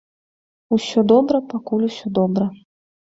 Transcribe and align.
Усё 0.77 0.99
добра, 1.13 1.41
пакуль 1.53 1.85
усё 1.89 2.05
добра. 2.21 2.45